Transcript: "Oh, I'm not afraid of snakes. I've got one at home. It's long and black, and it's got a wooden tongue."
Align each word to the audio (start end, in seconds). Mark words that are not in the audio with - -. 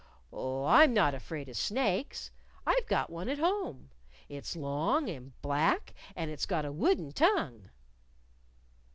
"Oh, 0.33 0.65
I'm 0.65 0.95
not 0.95 1.13
afraid 1.13 1.47
of 1.47 1.55
snakes. 1.55 2.31
I've 2.65 2.87
got 2.87 3.11
one 3.11 3.29
at 3.29 3.37
home. 3.37 3.91
It's 4.29 4.55
long 4.55 5.07
and 5.11 5.39
black, 5.43 5.93
and 6.15 6.31
it's 6.31 6.47
got 6.47 6.65
a 6.65 6.71
wooden 6.71 7.11
tongue." 7.11 7.69